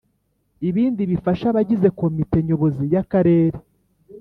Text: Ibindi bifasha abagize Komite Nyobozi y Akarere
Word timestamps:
Ibindi 0.69 1.01
bifasha 1.11 1.45
abagize 1.49 1.87
Komite 1.99 2.37
Nyobozi 2.47 2.83
y 2.93 2.97
Akarere 3.03 3.57